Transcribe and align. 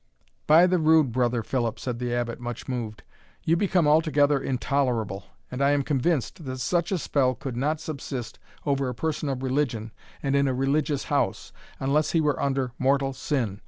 "By 0.47 0.65
the 0.65 0.79
rood, 0.79 1.11
Brother 1.11 1.43
Philip," 1.43 1.77
said 1.79 1.99
the 1.99 2.11
Abbot, 2.11 2.39
much 2.39 2.67
moved, 2.67 3.03
"you 3.43 3.55
become 3.55 3.87
altogether 3.87 4.41
intolerable! 4.41 5.25
and 5.51 5.61
I 5.61 5.69
am 5.73 5.83
convinced 5.83 6.43
that 6.45 6.57
such 6.57 6.91
a 6.91 6.97
spell 6.97 7.35
could 7.35 7.55
not 7.55 7.79
subsist 7.79 8.39
over 8.65 8.89
a 8.89 8.95
person 8.95 9.29
of 9.29 9.43
religion, 9.43 9.91
and 10.23 10.35
in 10.35 10.47
a 10.47 10.55
religious 10.55 11.03
house, 11.03 11.53
unless 11.79 12.13
he 12.13 12.19
were 12.19 12.41
under 12.41 12.71
mortal 12.79 13.13
sin. 13.13 13.59